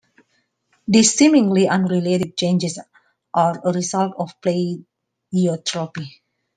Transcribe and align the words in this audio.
These 0.87 1.13
seemingly 1.13 1.69
unrelated 1.69 2.35
changes 2.35 2.81
are 3.35 3.61
a 3.63 3.71
result 3.71 4.15
of 4.17 4.31
pleiotropy. 4.41 6.07